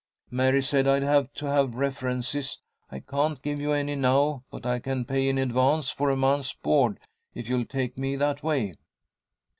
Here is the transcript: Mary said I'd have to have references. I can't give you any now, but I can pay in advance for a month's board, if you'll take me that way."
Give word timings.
Mary 0.31 0.63
said 0.63 0.87
I'd 0.87 1.03
have 1.03 1.31
to 1.33 1.45
have 1.45 1.75
references. 1.75 2.59
I 2.89 3.01
can't 3.01 3.39
give 3.39 3.61
you 3.61 3.71
any 3.71 3.93
now, 3.93 4.43
but 4.49 4.65
I 4.65 4.79
can 4.79 5.05
pay 5.05 5.29
in 5.29 5.37
advance 5.37 5.91
for 5.91 6.09
a 6.09 6.15
month's 6.15 6.55
board, 6.55 6.99
if 7.35 7.47
you'll 7.47 7.65
take 7.65 7.99
me 7.99 8.15
that 8.15 8.41
way." 8.41 8.73